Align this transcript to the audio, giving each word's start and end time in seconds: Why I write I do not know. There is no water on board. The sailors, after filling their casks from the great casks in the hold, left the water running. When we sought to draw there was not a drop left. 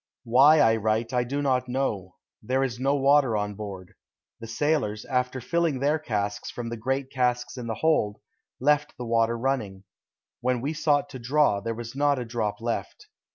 Why 0.23 0.59
I 0.61 0.77
write 0.77 1.13
I 1.13 1.23
do 1.23 1.43
not 1.43 1.69
know. 1.69 2.15
There 2.41 2.63
is 2.63 2.79
no 2.79 2.95
water 2.95 3.37
on 3.37 3.53
board. 3.53 3.93
The 4.39 4.47
sailors, 4.47 5.05
after 5.05 5.39
filling 5.39 5.77
their 5.79 5.99
casks 5.99 6.49
from 6.49 6.69
the 6.69 6.75
great 6.75 7.11
casks 7.11 7.55
in 7.55 7.67
the 7.67 7.75
hold, 7.75 8.17
left 8.59 8.95
the 8.97 9.05
water 9.05 9.37
running. 9.37 9.83
When 10.39 10.59
we 10.59 10.73
sought 10.73 11.07
to 11.09 11.19
draw 11.19 11.59
there 11.59 11.75
was 11.75 11.95
not 11.95 12.17
a 12.17 12.25
drop 12.25 12.59
left. 12.61 13.09